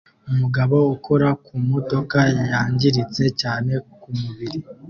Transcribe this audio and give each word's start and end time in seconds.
Umugabo 0.31 0.75
ukora 0.95 1.27
ku 1.45 1.53
modoka 1.69 2.19
yangiritse 2.49 3.23
cyane 3.41 3.71
ku 4.01 4.09
mubiri 4.19 4.59